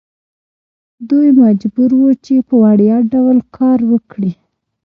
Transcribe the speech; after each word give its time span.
دوی 1.09 1.27
مجبور 1.41 1.91
وو 1.99 2.09
چې 2.25 2.33
په 2.47 2.55
وړیا 2.63 2.97
ډول 3.13 3.37
کار 3.57 3.79
وکړي. 3.91 4.31